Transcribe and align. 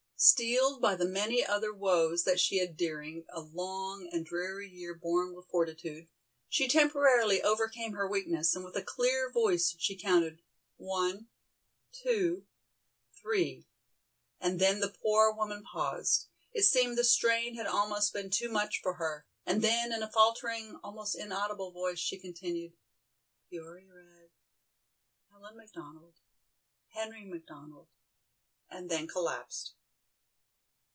Steeled 0.23 0.79
by 0.79 0.93
the 0.93 1.07
many 1.07 1.43
other 1.43 1.73
woes 1.73 2.25
that 2.25 2.39
she 2.39 2.57
had 2.59 2.77
during 2.77 3.25
a 3.29 3.39
long 3.39 4.07
and 4.11 4.23
dreary 4.23 4.69
year 4.69 4.93
borne 4.93 5.33
with 5.33 5.47
fortitude, 5.49 6.07
she 6.47 6.67
temporarily 6.67 7.41
overcame 7.41 7.93
her 7.93 8.07
weakness, 8.07 8.55
and 8.55 8.63
with 8.63 8.75
a 8.75 8.83
clear 8.83 9.31
voice 9.31 9.75
she 9.79 9.97
counted: 9.97 10.43
"One, 10.77 11.27
two, 11.91 12.45
three," 13.19 13.65
and 14.39 14.59
then 14.59 14.79
the 14.79 14.95
poor 15.01 15.33
woman 15.33 15.63
paused, 15.63 16.27
it 16.53 16.65
seemed 16.65 16.99
the 16.99 17.03
strain 17.03 17.55
had 17.55 17.65
almost 17.65 18.13
been 18.13 18.29
too 18.29 18.51
much 18.51 18.79
for 18.83 18.93
her, 18.97 19.25
and 19.43 19.63
then 19.63 19.91
in 19.91 20.03
a 20.03 20.11
faltering, 20.11 20.79
almost 20.83 21.17
inaudible 21.17 21.71
voice 21.71 21.97
she 21.97 22.19
continued: 22.19 22.73
"Peoria 23.49 23.91
Red, 23.91 24.29
Helen 25.31 25.57
McDonald, 25.57 26.13
Henry 26.89 27.25
McDonald," 27.25 27.87
and 28.69 28.87
then 28.87 29.07
collapsed. 29.07 29.73